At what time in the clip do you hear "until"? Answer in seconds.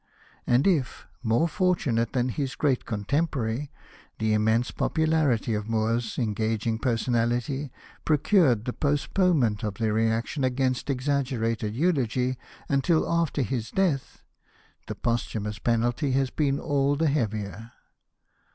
12.67-13.07